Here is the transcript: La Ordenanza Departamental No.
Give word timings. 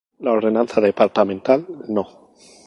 La 0.27 0.31
Ordenanza 0.37 0.81
Departamental 0.85 1.63
No. 1.99 2.05